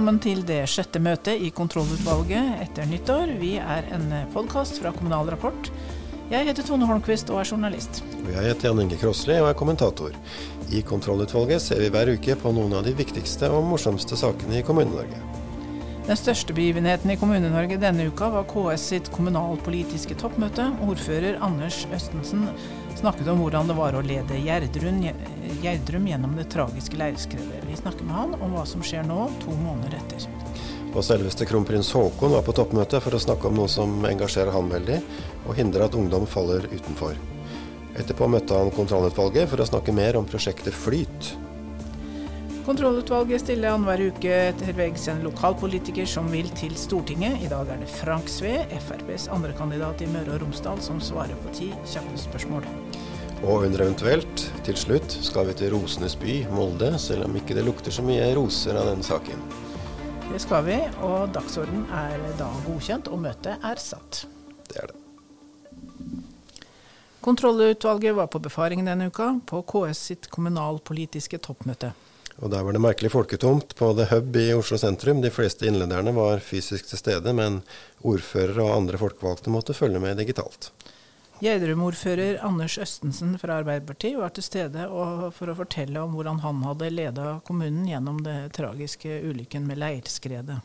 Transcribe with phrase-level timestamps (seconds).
[0.00, 3.34] velkommen til det sjette møtet i kontrollutvalget etter nyttår.
[3.36, 5.68] Vi er en podkast fra Kommunal Rapport.
[6.30, 8.00] Jeg heter Tone Holmquist og er journalist.
[8.22, 10.16] Og jeg heter Jan Inge Krosli og er kommentator.
[10.72, 14.64] I kontrollutvalget ser vi hver uke på noen av de viktigste og morsomste sakene i
[14.64, 15.20] Kommune-Norge.
[16.10, 20.64] Den største begivenheten i Kommune-Norge denne uka var KS sitt kommunalpolitiske toppmøte.
[20.82, 22.48] Ordfører Anders Østensen
[22.98, 24.98] snakket om hvordan det var å lede Gjerdrum,
[25.62, 27.60] Gjerdrum gjennom det tragiske leirskredet.
[27.68, 30.26] Vi snakker med han om hva som skjer nå, to måneder etter.
[30.90, 34.72] Og selveste kronprins Haakon var på toppmøte for å snakke om noe som engasjerer han
[34.72, 34.98] veldig,
[35.44, 37.14] og hindrer at ungdom faller utenfor.
[38.02, 41.30] Etterpå møtte han kontrollutvalget for å snakke mer om prosjektet Flyt,
[42.64, 47.40] Kontrollutvalget stiller annenhver uke etter veggs en lokalpolitiker som vil til Stortinget.
[47.40, 51.54] I dag er det Frank Sve, FrPs andrekandidat i Møre og Romsdal, som svarer på
[51.56, 52.66] ti kjappe spørsmål.
[53.40, 57.64] Og under eventuelt, til slutt, skal vi til rosenes by, Molde, selv om ikke det
[57.64, 59.40] lukter så mye roser av denne saken.
[60.28, 64.26] Det skal vi, og dagsorden er da godkjent, og møtet er satt.
[64.68, 65.00] Det er det.
[67.24, 71.94] Kontrollutvalget var på befaring denne uka, på KS sitt kommunalpolitiske toppmøte.
[72.40, 75.20] Og der var det merkelig folketomt på The Hub i Oslo sentrum.
[75.20, 77.60] De fleste innlederne var fysisk til stede, men
[78.00, 80.70] ordførere og andre folkevalgte måtte følge med digitalt.
[81.40, 84.88] Gjerdrum-ordfører Anders Østensen fra Arbeiderpartiet var til stede
[85.36, 90.58] for å fortelle om hvordan han hadde leda kommunen gjennom det tragiske ulykken med leirskredet.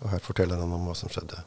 [0.00, 1.40] Og her forteller han om hva som skjedde.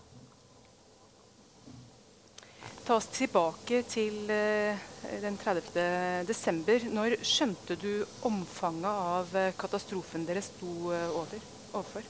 [2.92, 4.80] Ta oss tilbake til eh,
[5.24, 6.26] den 30.
[6.28, 6.84] desember.
[6.92, 12.10] Når skjønte du omfanget av eh, katastrofen dere sto eh, over, overfor?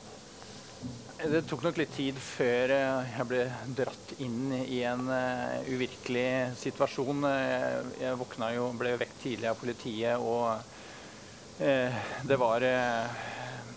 [1.22, 3.46] Det tok nok litt tid før jeg ble
[3.78, 5.06] dratt inn i en
[5.70, 7.30] uvirkelig situasjon.
[8.02, 11.62] Jeg våkna jo, ble vekt tidlig av politiet, og
[12.25, 12.66] det var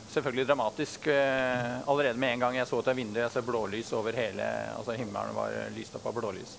[0.09, 1.13] selvfølgelig dramatisk.
[1.13, 4.49] Allerede med en gang jeg så ut av vinduet, jeg så blålys over hele
[4.79, 6.57] altså Himmelen var lyst opp av blålys.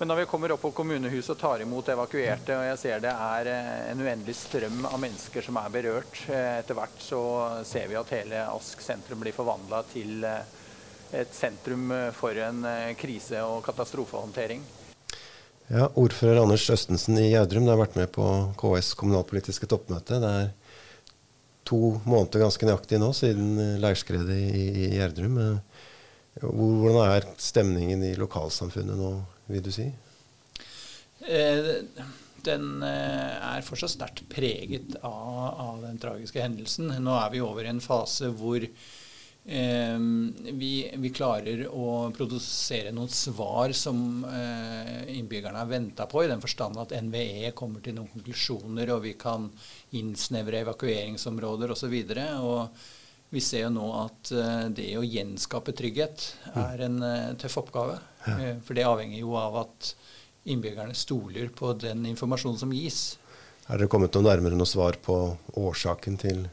[0.00, 3.10] Men når vi kommer opp på kommunehuset og tar imot evakuerte, og jeg ser det
[3.12, 7.18] er eh, en uendelig strøm av mennesker som er berørt, eh, etter hvert så
[7.68, 10.54] ser vi at hele Ask sentrum blir forvandla til eh,
[11.20, 12.64] et sentrum for en
[12.96, 14.62] krise- og katastrofehåndtering.
[15.68, 18.24] Ja, Ordfører Anders Østensen i Gjerdrum har vært med på
[18.62, 20.22] KS kommunalpolitiske toppmøte.
[20.22, 20.78] Det er
[21.68, 25.36] to måneder ganske nøyaktig nå siden leirskredet i Gjerdrum.
[26.40, 29.12] Hvordan er stemningen i lokalsamfunnet nå?
[29.50, 29.88] Vil du si?
[31.20, 31.74] Eh,
[32.40, 36.88] den eh, er fortsatt sterkt preget av, av, den tragiske hendelsen.
[37.02, 43.12] Nå er vi over i en fase hvor eh, vi, vi, klarer å produsere noen
[43.12, 48.94] svar som innbyggerne har venta på, i den forstand at NVE kommer til noen konklusjoner,
[48.96, 49.50] og vi kan
[50.00, 52.00] innsnevre evakueringsområder osv.
[53.30, 56.24] Vi ser jo nå at uh, det å gjenskape trygghet
[56.58, 58.00] er en uh, tøff oppgave.
[58.26, 59.92] Uh, for det avhenger jo av at
[60.50, 63.20] innbyggerne stoler på den informasjonen som gis.
[63.68, 65.16] Er dere kommet noe nærmere noe svar på
[65.60, 66.48] årsaken til,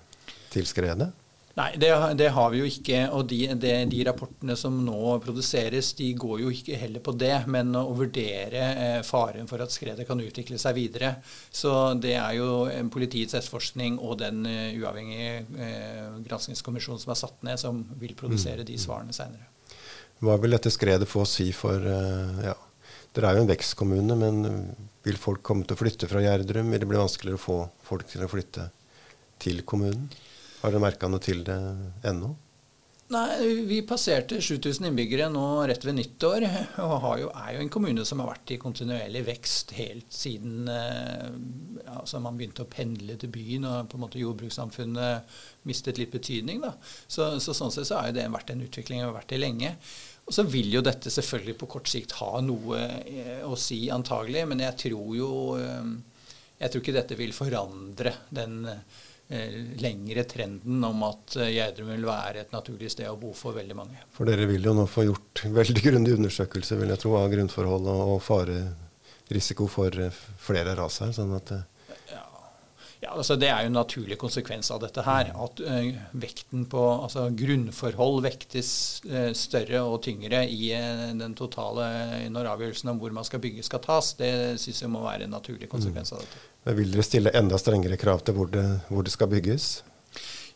[0.53, 1.09] til skredet?
[1.57, 2.99] Nei, det, det, har vi jo ikke.
[3.17, 7.33] Og de, de, de, rapportene som nå produseres, de går jo ikke heller på det,
[7.49, 11.15] men å vurdere eh, faren for at skredet kan utvikle seg videre.
[11.49, 17.41] Så det er jo politiets etterforskning og den uh, uavhengige eh, granskingskommisjonen som er satt
[17.49, 18.69] ned, som vil produsere mm.
[18.69, 19.49] de svarene seinere.
[20.21, 22.53] Hva vil dette skredet få å si for ja,
[23.13, 24.39] Dere er jo en vekstkommune, men
[25.05, 26.69] vil folk komme til å flytte fra Gjerdrum?
[26.73, 28.69] Vil det bli vanskeligere å få folk til å flytte
[29.41, 30.09] til kommunen?
[30.67, 31.55] Har dere merka noe til det
[32.09, 32.33] ennå?
[33.15, 33.27] Nei,
[33.69, 36.43] Vi passerte 7000 innbyggere nå rett ved nyttår.
[36.83, 41.29] Og jo, er jo en kommune som har vært i kontinuerlig vekst helt siden eh,
[41.93, 45.39] altså man begynte å pendle til byen og på en måte jordbrukssamfunnet
[45.71, 46.59] mistet litt betydning.
[46.65, 46.73] da.
[47.07, 49.71] Så, så Sånn sett så har det vært en utvikling vi har vært i lenge.
[50.27, 54.43] Og Så vil jo dette selvfølgelig på kort sikt ha noe eh, å si, antagelig.
[54.51, 55.31] Men jeg tror jo
[55.63, 55.95] eh,
[56.59, 62.05] jeg tror ikke dette vil forandre den Eh, lengre trenden om at eh, Gjerdrum vil
[62.07, 63.99] være et naturlig sted å bo for veldig mange.
[64.15, 67.89] For dere vil jo nå få gjort veldig grundig undersøkelse vil jeg tro, av grunnforhold
[67.91, 71.11] og farerisiko for eh, flere ras her.
[71.15, 71.51] sånn at
[73.01, 73.11] ja.
[73.13, 75.31] altså Det er jo en naturlig konsekvens av dette her.
[75.33, 78.71] At uh, vekten på altså grunnforhold vektes
[79.07, 81.89] uh, større og tyngre i uh, den totale
[82.33, 84.13] når avgjørelsen om hvor man skal bygge skal tas.
[84.19, 86.45] Det syns jeg må være en naturlig konsekvens av dette.
[86.77, 89.77] Vil dere stille enda strengere krav til hvor det, hvor det skal bygges?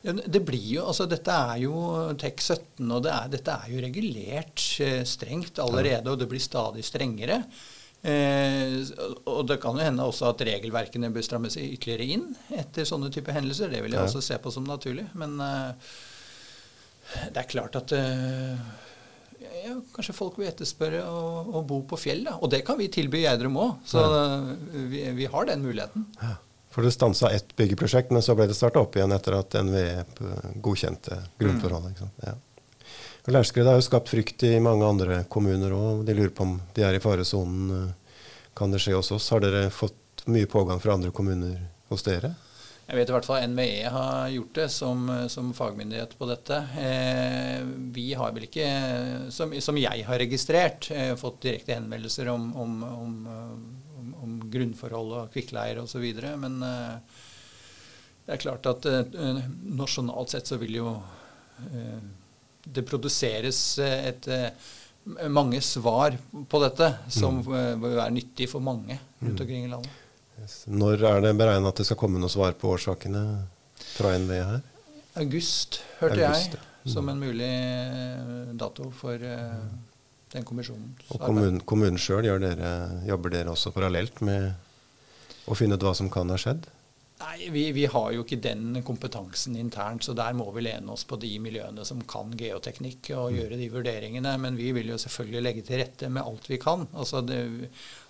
[0.01, 1.75] Ja, det blir jo, altså Dette er jo
[2.17, 6.09] TEK17, og det er, dette er jo regulert eh, strengt allerede.
[6.09, 7.43] Og det blir stadig strengere.
[8.01, 8.79] Eh,
[9.29, 12.23] og det kan jo hende også at regelverkene bør strammes ytterligere inn
[12.57, 13.69] etter sånne typer hendelser.
[13.69, 14.07] Det vil jeg ja.
[14.09, 15.05] også se på som naturlig.
[15.13, 15.97] Men, eh,
[17.27, 18.61] Det er klart at eh,
[19.67, 21.25] ja, kanskje folk vil etterspørre å,
[21.59, 22.23] å, bo på fjell.
[22.25, 22.37] Da.
[22.41, 23.73] Og det kan vi tilby i Gjerdrum òg.
[23.85, 24.21] Så ja.
[24.89, 26.07] vi, vi, har den muligheten.
[26.21, 26.37] Ja.
[26.71, 30.05] For det stansa ett byggeprosjekt, men så ble det starta opp igjen etter at NVE
[30.63, 31.99] godkjente grunnforholdet.
[31.99, 32.39] Mm.
[33.29, 36.05] Lærskredet har jo skapt frykt i mange andre kommuner òg.
[36.07, 37.91] De lurer på om de er i faresonen.
[38.57, 39.29] Kan det skje hos oss?
[39.29, 41.59] Har dere fått mye pågang fra andre kommuner
[41.91, 42.33] hos dere?
[42.91, 46.57] Jeg vet i hvert fall NVE har gjort det som, som fagmyndighet på dette.
[46.81, 47.61] Eh,
[47.95, 48.65] vi har vel ikke,
[49.31, 53.13] som, som jeg har registrert, eh, fått direkte henvendelser om, om, om,
[54.25, 56.03] om grunnforhold og kvikkleir osv.
[56.41, 57.21] Men eh,
[58.25, 59.39] det er klart at eh,
[59.71, 60.97] nasjonalt sett så vil jo
[61.69, 62.01] eh,
[62.63, 64.29] det produseres eh, et
[65.33, 66.13] mange svar
[66.49, 67.81] på dette som mm.
[67.81, 69.41] vil være nyttig for mange rundt mm.
[69.41, 69.97] omkring i landet.
[70.65, 73.23] Når er det beregna at det skal komme noe svar på årsakene
[73.95, 74.61] fra NVE her?
[75.21, 76.91] August, hørte August, jeg, mm.
[76.93, 79.65] som en mulig eh, dato for uh,
[80.31, 80.93] den kommisjonen.
[81.11, 84.53] Og kommunen, kommunen sjøl, jobber dere også parallelt med
[85.49, 86.69] å finne ut hva som kan ha skjedd?
[87.21, 91.03] Nei, vi, vi, har jo ikke den kompetansen internt, så der må vi lene oss
[91.05, 93.35] på de miljøene som kan geoteknikk og mm.
[93.37, 94.31] gjøre de vurderingene.
[94.41, 96.87] Men vi vil jo selvfølgelig legge til rette med alt vi kan.
[96.91, 97.43] Altså det,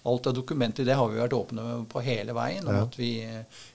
[0.08, 2.68] alt av dokumenter, det har vi vært åpne på hele veien.
[2.68, 2.86] om ja.
[2.88, 3.12] at vi,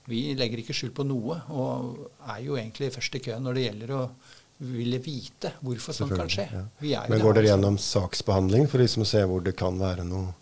[0.09, 3.69] vi, legger ikke skjul på noe, og er jo egentlig først i køen når det
[3.69, 4.03] gjelder å
[4.57, 6.49] ville vite hvorfor sånt kan skje.
[6.89, 7.05] Ja.
[7.11, 10.33] Men går dere gjennom saksbehandling for liksom å se hvor det kan være noe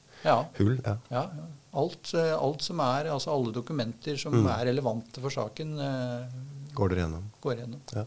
[0.61, 0.79] hull?
[0.85, 0.99] Ja.
[1.11, 1.27] ja.
[1.75, 4.49] Alt, eh, alt, som er, altså alle dokumenter som mm.
[4.55, 6.37] er relevante for saken, eh,
[6.75, 7.29] går dere gjennom.
[7.43, 7.83] Går gjennom.
[7.97, 8.07] Ja.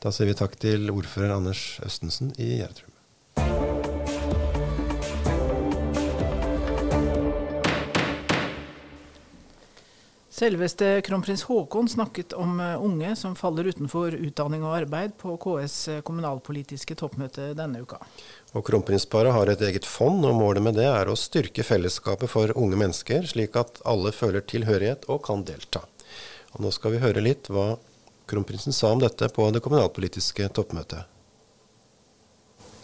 [0.00, 2.92] Da sier vi takk til ordfører Anders Østensen i Gjerdrum.
[10.40, 15.74] Selveste kronprins Haakon snakket om eh, unge som faller utenfor utdanning og arbeid på KS
[16.06, 17.98] kommunalpolitiske toppmøte denne uka.
[18.56, 22.54] Og Kronprinsparet har et eget fond, og målet med det er å styrke fellesskapet for
[22.56, 25.84] unge mennesker, slik at alle føler tilhørighet og kan delta.
[26.54, 27.74] Og Nå skal vi høre litt hva
[28.30, 31.19] kronprinsen sa om dette på det kommunalpolitiske toppmøtet.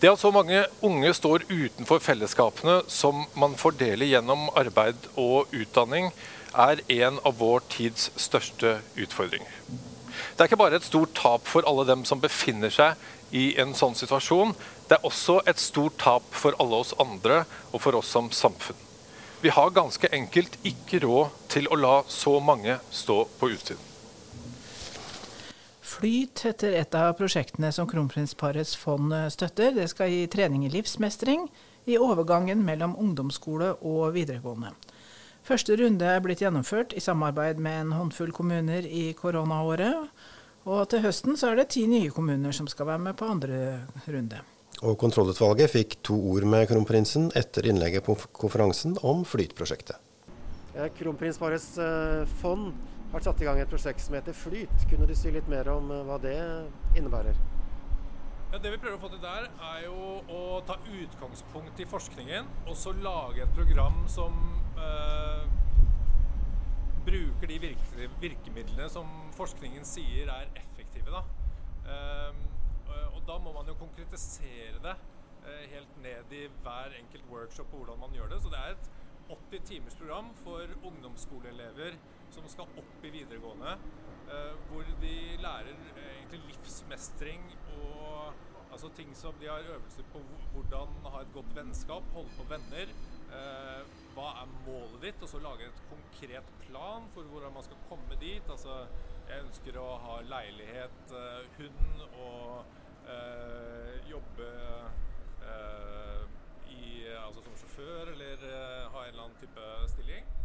[0.00, 6.10] Det at så mange unge står utenfor fellesskapene som man fordeler gjennom arbeid og utdanning,
[6.52, 9.48] er en av vår tids største utfordringer.
[10.36, 13.00] Det er ikke bare et stort tap for alle dem som befinner seg
[13.32, 14.52] i en sånn situasjon,
[14.88, 18.78] det er også et stort tap for alle oss andre og for oss som samfunn.
[19.40, 23.85] Vi har ganske enkelt ikke råd til å la så mange stå på utsiden.
[25.86, 29.70] Flyt heter et av prosjektene som Kronprinsparets fond støtter.
[29.76, 31.46] Det skal gi trening i livsmestring
[31.86, 34.72] i overgangen mellom ungdomsskole og videregående.
[35.46, 40.10] Første runde er blitt gjennomført i samarbeid med en håndfull kommuner i koronaåret.
[40.66, 43.60] Og til høsten så er det ti nye kommuner som skal være med på andre
[44.10, 44.42] runde.
[44.82, 50.02] Og Kontrollutvalget fikk to ord med kronprinsen etter innlegget på konferansen om Flyt-prosjektet.
[50.98, 52.74] Kronprinsparets eh, fond
[53.12, 54.88] har satt i gang et prosjekt som heter Flyt.
[54.90, 56.38] Kunne du si litt mer om eh, hva det
[56.98, 57.38] innebærer?
[58.52, 59.96] Ja, det vi prøver å få til der, er jo
[60.32, 64.36] å ta utgangspunkt i forskningen og så lage et program som
[64.78, 65.42] eh,
[67.06, 67.74] bruker de
[68.22, 71.10] virkemidlene som forskningen sier er effektive.
[71.10, 71.24] da.
[71.86, 72.44] Eh,
[73.12, 77.82] og da må man jo konkretisere det eh, helt ned i hver enkelt workshop og
[77.82, 78.40] hvordan man gjør det.
[78.42, 78.90] Så det er et
[79.36, 81.98] 80 timers program for ungdomsskoleelever
[82.36, 83.76] som skal opp i videregående.
[84.26, 87.44] Eh, hvor de lærer eh, egentlig livsmestring
[87.80, 88.32] og
[88.72, 92.96] altså ting som de har øvelser på hvordan ha et godt vennskap, holde på venner.
[94.14, 95.22] hva er målet ditt?
[95.22, 98.50] Og så lage et konkret plan for hvordan man skal komme dit.
[98.50, 98.86] Altså,
[99.28, 101.14] jeg ønsker å ha leilighet,
[101.58, 102.64] hund og
[103.10, 104.48] eh, jobbe
[105.42, 106.22] eh,
[106.72, 110.35] i, altså som sjåfør eller eh, ha en eller annen type stilling.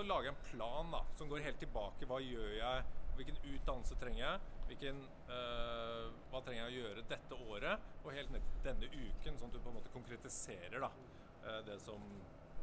[0.00, 2.06] Og så lage en plan da, som går helt tilbake.
[2.08, 2.84] Hva gjør jeg?
[3.18, 4.38] Hvilken utdannelse trenger jeg?
[4.70, 5.02] Hvilken,
[5.34, 7.84] øh, hva trenger jeg å gjøre dette året?
[8.00, 10.90] Og helt ned til denne uken, sånn at du på en måte konkretiserer da,
[11.44, 12.00] eh, det som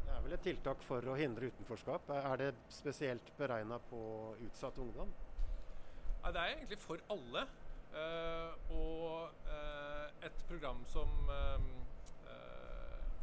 [0.07, 2.09] det er vel et tiltak for å hindre utenforskap.
[2.15, 4.01] Er det spesielt beregna på
[4.47, 5.13] utsatt ungdom?
[6.23, 7.45] Nei, det er egentlig for alle.
[7.93, 11.59] Uh, og uh, et program som uh,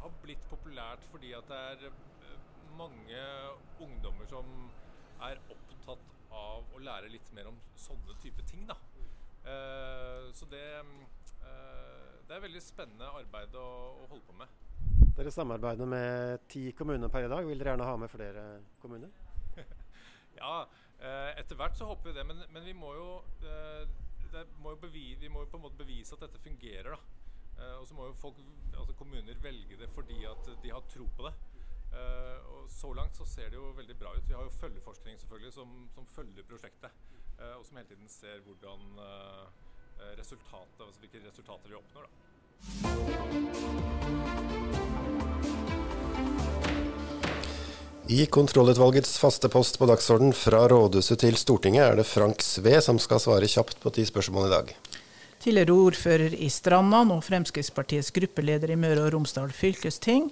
[0.05, 1.97] har blitt populært fordi at det er
[2.79, 3.23] mange
[3.83, 4.51] ungdommer som
[5.25, 8.67] er opptatt av å lære litt mer om sånne type ting.
[8.69, 8.77] Da.
[10.35, 10.65] så det,
[12.27, 13.67] det er veldig spennende arbeid å,
[14.03, 14.61] å holde på med.
[15.15, 17.47] Dere samarbeider med ti kommuner per i dag.
[17.47, 18.45] Vil dere gjerne ha med flere
[18.83, 19.13] kommuner?
[20.41, 20.55] ja,
[21.37, 22.27] etter hvert så håper vi det.
[22.27, 23.09] Men, men vi må jo
[24.35, 26.95] det må bevise, vi må jo på en måte bevise at dette fungerer.
[26.95, 26.99] da.
[27.55, 28.39] Uh, og så må jo folk,
[28.75, 31.35] altså kommuner velge det fordi at de har tro på det.
[31.95, 34.29] Uh, og Så langt så ser det jo veldig bra ut.
[34.29, 36.91] Vi har jo følgeforskning selvfølgelig som, som følger prosjektet.
[37.39, 38.81] Uh, og som hele tiden ser hvordan
[40.19, 42.07] resultatet, altså hvilke resultater vi oppnår.
[48.05, 52.99] I kontrollutvalgets faste post på dagsorden fra rådhuset til Stortinget er det Frank Sve som
[53.01, 54.75] skal svare kjapt på ti spørsmål i dag.
[55.41, 60.29] Tidligere ordfører i Stranda, nå Fremskrittspartiets gruppeleder i Møre og Romsdal fylkesting.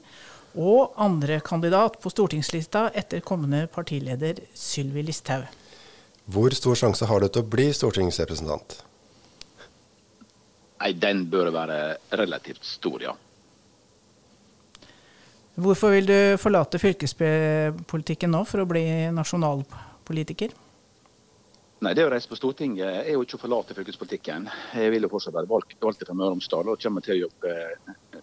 [0.52, 5.46] Og andre kandidat på stortingslista etter kommende partileder Sylvi Listhaug.
[6.32, 8.76] Hvor stor sjanse har du til å bli stortingsrepresentant?
[10.82, 11.78] Nei, Den bør være
[12.18, 13.14] relativt stor, ja.
[15.54, 20.54] Hvorfor vil du forlate fylkespolitikken nå for å bli nasjonalpolitiker?
[21.82, 24.44] Nei, Det å reise på Stortinget er jo ikke å forlate fylkespolitikken.
[24.78, 27.24] Jeg vil jo fortsatt være valgt, valgt fra Møre og Romsdal og kommer til å
[27.24, 27.54] jobbe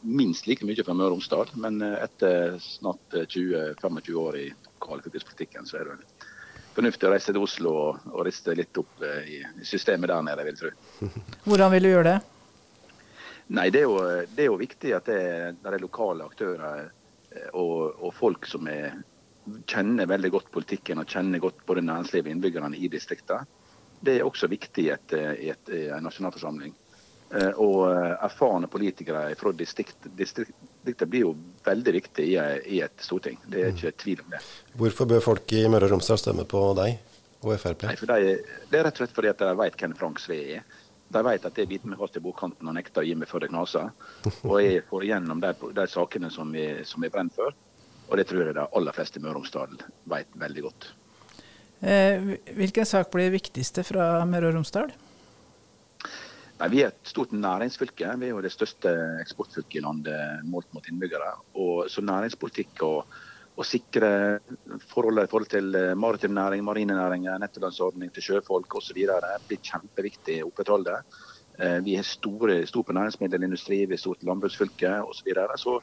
[0.07, 1.51] minst like mye fra Møre og Romsdal.
[1.59, 6.29] Men etter snart 20-25 år i lokalfylkespolitikken, så er det
[6.77, 10.47] fornuftig å reise til Oslo og, og riste litt opp eh, i systemet der nede,
[10.47, 11.11] vil jeg tro.
[11.49, 12.17] Hvordan vil du gjøre det?
[13.59, 13.99] Nei, Det er jo,
[14.37, 15.21] det er jo viktig at det,
[15.59, 19.01] det er lokale aktører eh, og, og folk som er
[19.69, 23.47] kjenner veldig godt politikken og kjenner godt både næringslivet og innbyggerne i distriktene.
[23.99, 26.75] Det er også viktig i, et, i, et, i en nasjonalforsamling.
[27.29, 33.03] Eh, og eh, erfarne politikere fra distrikt, distrikt blir jo veldig viktig i, i, et
[33.05, 33.37] storting.
[33.45, 34.41] Det er ikke tvil om det.
[34.79, 36.97] Hvorfor bør folk i Møre og Romsdal stemme på deg
[37.43, 37.85] og Frp?
[37.85, 38.33] Nei, de,
[38.71, 40.65] det er rett og slett fordi at de vet hvem Frank Sve er.
[41.09, 43.45] De vet at jeg biter meg fast i bokkanten og nekter å gi meg før
[43.45, 43.93] det knaser.
[44.49, 47.55] Og jeg får igjennom de, de sakene som vi, som brenner for.
[48.09, 49.77] Og det tror jeg de aller fleste i Møre og Romsdal
[50.09, 50.89] vet veldig godt.
[51.79, 54.91] Eh, hvilken sak blir viktigste fra Møre og Romsdal?
[56.59, 58.09] Nei, vi er et stort næringsfylke.
[58.19, 61.31] Vi er jo det største eksportfylket i landet målt mot innbyggere.
[61.55, 63.19] Og så næringspolitikk og
[63.59, 64.09] å sikre
[64.91, 68.99] forholdene i forhold til eh, maritim næring, marine næringer, nettolønnsordning til sjøfolk osv.
[69.47, 70.99] blir kjempeviktig å opprettholde.
[70.99, 71.38] Eh,
[71.83, 75.17] vi har store, stor på næringsmiddelindustri, vi er stort landbruksfylke osv.
[75.17, 75.57] Så, videre.
[75.59, 75.73] så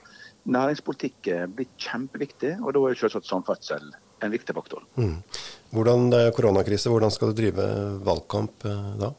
[0.49, 3.91] næringspolitikk blir kjempeviktig, og da er selvsagt samferdsel
[4.25, 4.85] en viktig faktor.
[4.97, 5.23] Mm.
[5.71, 7.67] Hvordan det er koronakrise, hvordan skal du drive
[8.07, 9.13] valgkamp eh, da?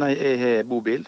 [0.00, 1.06] Nei, Jeg har bobil.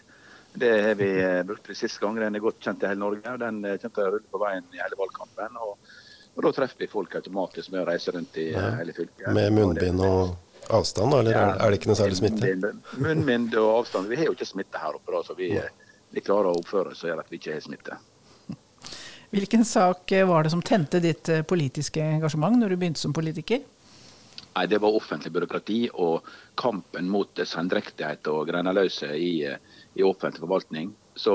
[0.55, 2.29] Det har vi eh, brukt de siste gangene.
[2.29, 3.25] Den er godt kjent i hele Norge.
[3.25, 5.61] og Den kommer til å rulle på veien i hele valgkampen.
[5.67, 5.95] Og,
[6.35, 8.69] og Da treffer vi folk automatisk med å reise rundt i ja.
[8.81, 9.31] hele fylket.
[9.35, 10.35] Med munnbind og
[10.71, 12.73] avstand, eller ja, er det ikke noe særlig smitte?
[12.97, 14.09] Munnbind og avstand.
[14.09, 15.52] Vi har jo ikke smitte her oppe, da, så vi,
[16.14, 18.00] vi klarer å oppføre oss og gjøre at vi ikke har smitte.
[19.35, 23.14] Hvilken sak eh, var det som tente ditt eh, politiske engasjement når du begynte som
[23.14, 23.64] politiker?
[24.54, 29.59] Nei, Det var offentlig byråkrati og kampen mot sendrektighet og greneløse i, eh,
[29.97, 30.92] i, offentlig forvaltning.
[31.18, 31.35] Så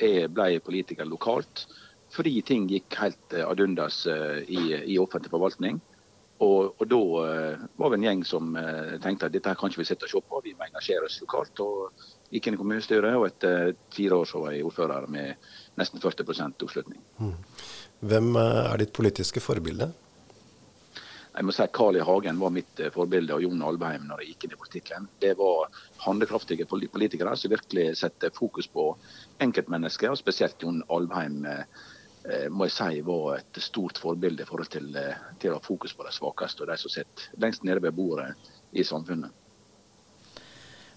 [0.00, 1.66] jeg ble politiker lokalt
[2.14, 4.60] fordi ting gikk helt ad undas i,
[4.94, 5.80] i offentlig forvaltning.
[6.44, 6.98] Og, og, da
[7.80, 8.52] var vi en gjeng som
[9.00, 11.16] tenkte at dette her kan ikke vi sitte og se på, vi må engasjere oss
[11.22, 11.62] lokalt.
[11.64, 16.02] og Gikk inn i kommunestyret, og etter fire år så var jeg ordfører med nesten
[16.02, 16.24] 40
[16.66, 16.98] oppslutning.
[17.22, 17.36] Mm.
[18.10, 19.92] Hvem eh, er ditt politiske forbilde?
[21.34, 22.02] Jeg må si Carl I.
[22.06, 25.08] Hagen var mitt eh, forbilde, og Jon Albeheim når jeg gikk inn i politikken.
[25.22, 25.70] Det var
[26.04, 28.90] handlekraftige politikere som virkelig setter fokus på
[29.44, 31.64] enkeltmennesker, og spesielt Jon Albeheim eh,
[32.48, 34.86] må jeg si var et stort forbilde i forhold til,
[35.40, 38.30] til å ha fokus på de svakeste og de som sitter lengst nede ved bordet
[38.72, 39.28] i samfunnet.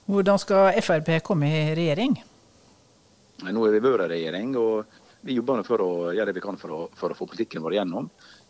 [0.07, 2.15] Hvordan skal Frp komme i regjering?
[3.43, 6.57] Nå er vi vært i regjering, og vi jobber for å gjøre det vi kan
[6.57, 8.07] for å, for å få politikken vår igjennom.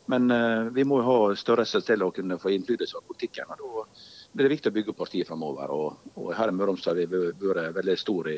[0.07, 3.49] Men uh, vi må ha størrelse til å kunne få innflytelse av politikken.
[3.57, 5.73] og Da blir det viktig å bygge partiet framover.
[5.73, 8.37] Og, og, her i Møre og Romsdal har vi vært veldig stor i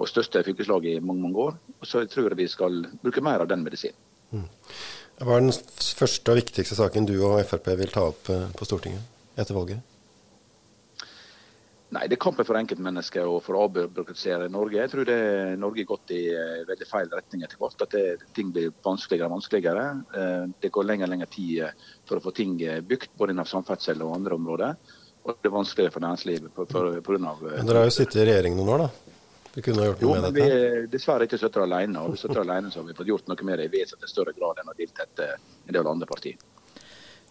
[0.00, 1.60] og største fylkeslag i mange mange år.
[1.80, 3.98] og Så jeg tror jeg vi skal bruke mer av den medisinen.
[4.32, 4.48] Mm.
[5.20, 5.52] Hva er den
[5.98, 9.82] første og viktigste saken du og Frp vil ta opp eh, på Stortinget etter valget?
[11.90, 14.78] Nei, Det er kampen for enkeltmennesker og for å avbyråkratisere Norge.
[14.78, 15.18] Jeg tror det
[15.58, 17.82] Norge har gått i uh, veldig feil retning etter hvert.
[17.82, 19.86] At det, ting blir vanskeligere og vanskeligere.
[20.14, 22.54] Uh, det går lenger og lenger tid for å få ting
[22.86, 24.94] bygd, både innen samferdsel og andre områder.
[25.26, 26.94] Og det er vanskeligere for næringslivet pga.
[27.58, 29.09] Dere har jo sittet i regjering noen år, da?
[29.54, 30.46] Vi kunne ha gjort noe jo, med dette?
[30.46, 32.04] Jo, men vi er dessverre ikke sittet alene.
[32.04, 34.34] Og vi sitter alene så har vi fått gjort noe med det i vesentlig større
[34.36, 36.38] grad enn å delta en del andre partier.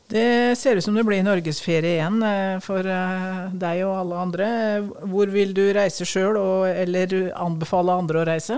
[0.10, 4.48] Det ser ut som det blir norgesferie igjen eh, for eh, deg og alle andre.
[5.12, 6.40] Hvor vil du reise sjøl,
[6.72, 8.58] eller anbefale andre å reise?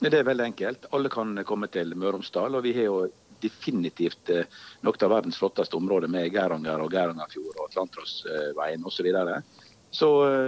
[0.00, 0.88] Det er veldig enkelt.
[0.96, 2.56] Alle kan komme til Møre og Romsdal.
[2.56, 3.02] Og vi har jo
[3.42, 4.48] definitivt eh,
[4.86, 9.10] noe av verdens flotteste områder med Geiranger og Geirangerfjord og Atlanterhavsveien osv.
[9.12, 9.42] Så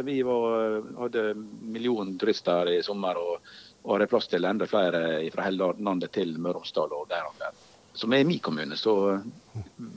[0.04, 3.50] vi var, hadde millionturister i sommer og,
[3.84, 7.52] og hadde plass til enda flere fra hele landet til Møre og Romsdal og derover.
[7.94, 9.20] Som er min kommune, så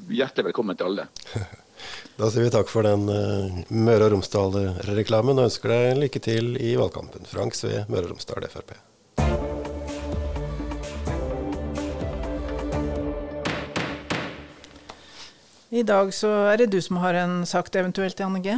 [0.09, 1.07] hjertelig velkommen til alle.
[2.17, 6.55] Da sier vi takk for den uh, Møre og Romsdal-reklamen, og ønsker deg lykke til
[6.57, 7.29] i valgkampen.
[7.29, 8.73] Frank Sve, Møre og Romsdal Frp.
[15.69, 18.57] I dag så er det du som har en sak eventuelt, Janne G?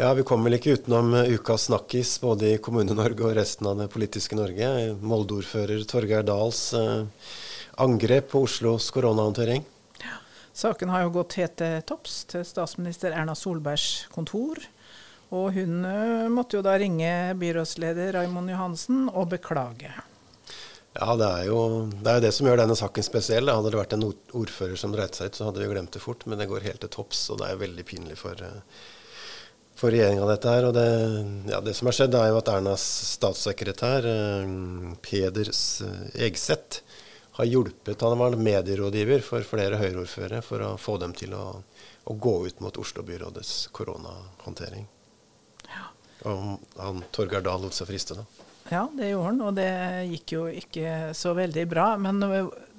[0.00, 3.90] Ja, Vi kommer vel ikke utenom ukas snakkis både i Kommune-Norge og resten av det
[3.92, 4.68] politiske Norge.
[4.96, 7.02] Molde-ordfører Torgeir Dahls uh,
[7.84, 9.66] angrep på Oslos koronahåndtering.
[10.56, 14.62] Saken har jo gått helt til topps til statsminister Erna Solbergs kontor.
[15.36, 19.92] Og hun uh, måtte jo da ringe byrådsleder Raimond Johansen og beklage.
[20.94, 21.58] Ja, det er, jo,
[21.92, 23.52] det er jo det som gjør denne saken spesiell.
[23.52, 26.24] Hadde det vært en ordfører som dreit seg ut, så hadde vi glemt det fort.
[26.24, 28.40] Men det går helt til topps, og det er veldig pinlig for,
[29.80, 30.68] for regjeringa, dette her.
[30.68, 30.88] Og det,
[31.50, 32.84] ja, det, som har skjedd, er jo at Ernas
[33.14, 35.62] statssekretær, Peder Peders
[36.14, 36.82] Egseth,
[37.38, 41.44] har hjulpet Han var medierådgiver for flere Høyre-ordførere for å få dem til å,
[42.04, 44.84] å gå ut mot Oslo-byrådets koronahåndtering.
[45.70, 45.86] Ja.
[46.28, 48.26] Og han Torgeir Dahl lot seg friste, da.
[48.70, 49.70] Ja, det gjorde han, og det
[50.10, 51.86] gikk jo ikke så veldig bra.
[51.98, 52.20] Men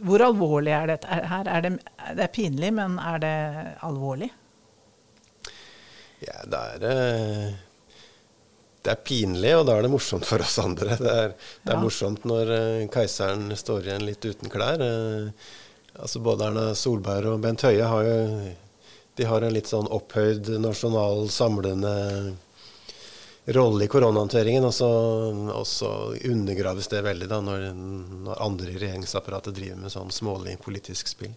[0.06, 1.50] hvor alvorlig er dette her?
[1.50, 1.74] Er det,
[2.20, 3.34] det er pinlig, men er det
[3.88, 4.30] alvorlig?
[6.22, 7.60] Ja, det er eh,
[8.82, 10.96] det er pinlig, og da er det morsomt for oss andre.
[10.98, 11.82] Det er, det er ja.
[11.84, 14.82] morsomt når uh, keiseren står igjen litt uten klær.
[14.82, 15.30] Uh,
[16.02, 18.20] altså Både Erna Solberg og Bent Høie har jo
[19.20, 21.92] de har en litt sånn opphøyd nasjonal samlende
[23.54, 24.66] rolle i koronahåndteringen.
[24.66, 25.92] Og og så
[26.32, 31.36] undergraves det veldig da når, når, andre i regjeringsapparatet driver med sånn smålig politisk spill.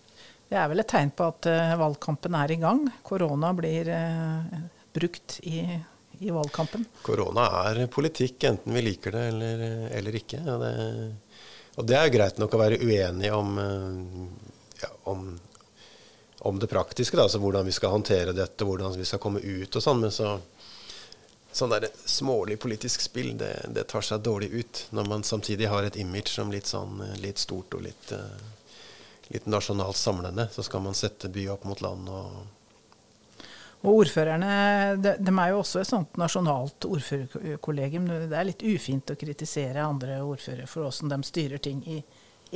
[0.48, 2.86] Det er vel et tegn på at uh, valgkampen er i gang.
[3.04, 3.90] Korona blir
[4.94, 5.64] brukt i
[6.18, 6.84] i valgkampen?
[7.02, 10.40] Korona er politikk, enten vi liker det eller, eller ikke.
[10.46, 10.72] Og det,
[11.74, 15.26] og det, er greit nok å være uenig om, eh, ja, om,
[16.38, 19.76] om, det praktiske, da, altså hvordan vi skal håndtere dette, hvordan vi skal komme ut
[19.76, 20.02] og sånn.
[20.04, 20.36] Men så,
[21.52, 24.84] sånn der smålig politisk spill, det, det, tar seg dårlig ut.
[24.94, 28.52] Når man samtidig har et image som litt, sånn, litt stort og litt, eh,
[29.34, 30.48] litt nasjonalt samlende.
[30.54, 32.44] Så skal man sette by opp mot land og
[33.84, 34.52] og ordførerne
[34.96, 38.06] de, de, er jo også et sånt nasjonalt ordførerkollegium.
[38.30, 41.98] Det er litt ufint å kritisere andre ordførere for åssen de styrer ting i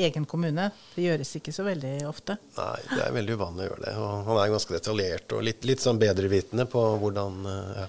[0.09, 0.71] egen kommune.
[0.95, 2.39] Det gjøres ikke så veldig ofte.
[2.57, 3.95] Nei, det er veldig uvanlig å gjøre det.
[4.01, 7.41] Og han er ganske detaljert og litt, litt sånn bedrevitende på hvordan
[7.77, 7.89] ja,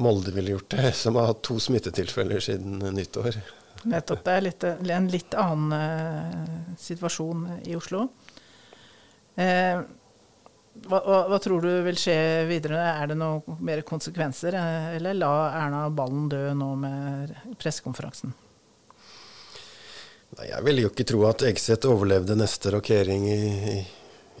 [0.00, 3.40] Molde ville gjort det, som har hatt to smittetilfeller siden nyttår.
[3.90, 4.22] Nettopp.
[4.24, 8.06] Det er litt, en litt annen uh, situasjon i Oslo.
[9.40, 9.80] Eh,
[10.70, 12.16] hva, hva, hva, tror du vil skje
[12.48, 12.78] videre?
[12.78, 14.54] Er det noen mer konsekvenser,
[14.96, 15.32] eller la
[15.64, 18.32] Erna ballen dø nå med pressekonferansen?
[20.38, 23.40] Jeg vil jo ikke tro at Egseth overlevde neste rokering i,
[23.72, 23.80] i,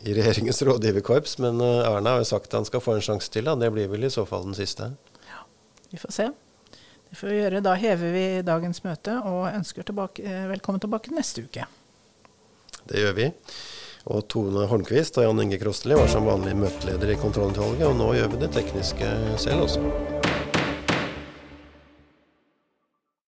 [0.06, 3.32] i regjeringens rådgiverkorps, men eh, Erna har jo sagt at han skal få en sjanse
[3.34, 3.48] til.
[3.50, 3.56] Da.
[3.58, 4.92] Det blir vel i så fall den siste.
[5.26, 5.42] Ja,
[5.90, 6.28] Vi får se.
[7.10, 7.64] Det får vi gjøre.
[7.66, 11.66] Da hever vi dagens møte og ønsker tilbake, eh, velkommen tilbake neste uke.
[12.86, 13.28] Det gjør vi.
[14.08, 18.14] Og Tone Holmquist og Jan Inge Krosteli var som vanlig møteleder i kontrollutvalget, og nå
[18.16, 19.12] gjør vi det tekniske
[19.44, 20.19] selv også.